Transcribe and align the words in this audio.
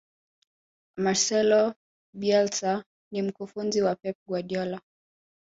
marcelo 0.97 1.73
bielsa 2.13 2.83
ni 3.11 3.21
mkufunzi 3.21 3.81
wa 3.81 3.95
pep 3.95 4.15
guardiola 4.27 4.81